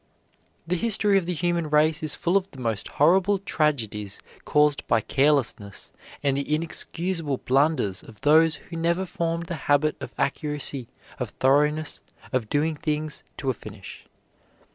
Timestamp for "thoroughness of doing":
11.29-12.77